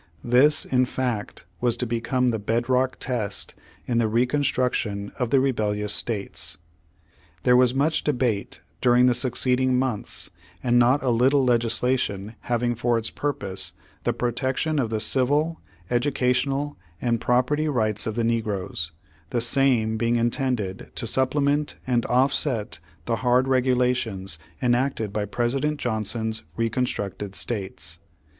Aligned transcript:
This, 0.23 0.65
in 0.65 0.85
fact, 0.85 1.45
was 1.59 1.77
to 1.77 1.85
become 1.85 2.29
the 2.29 2.39
bed 2.39 2.67
rock 2.67 2.97
test 2.99 3.53
in 3.85 3.99
the 3.99 4.07
Reconstruction 4.07 5.11
of 5.19 5.29
the 5.29 5.39
rebellious 5.39 5.93
states. 5.93 6.57
There 7.43 7.55
was 7.55 7.75
much 7.75 8.03
debate 8.03 8.61
during 8.81 9.05
the 9.05 9.13
succeeding 9.13 9.77
months, 9.77 10.31
and 10.63 10.79
not 10.79 11.03
a 11.03 11.11
little 11.11 11.45
legislation 11.45 12.33
having 12.49 12.73
for 12.73 12.97
its 12.97 13.11
Page 13.11 13.21
One 13.21 13.33
Htmdred 13.33 13.33
seventy 13.35 13.35
five 13.35 13.39
purpose 13.39 13.73
the 14.05 14.13
protection 14.13 14.79
of 14.79 14.89
the 14.89 14.99
civil, 14.99 15.61
educational, 15.91 16.77
and 16.99 17.21
property 17.21 17.67
rights 17.67 18.07
of 18.07 18.15
the 18.15 18.23
negroes, 18.23 18.91
the 19.29 19.39
same 19.39 19.97
being 19.97 20.15
intended 20.15 20.89
to 20.95 21.05
supplement 21.05 21.75
and 21.85 22.07
offset 22.07 22.79
the 23.05 23.17
hard 23.17 23.47
regula 23.47 23.93
tions 23.93 24.39
enacted 24.63 25.13
by 25.13 25.25
President 25.25 25.79
Johnson's 25.79 26.41
reconstruc 26.57 27.19
ted 27.19 27.35
states. 27.35 27.99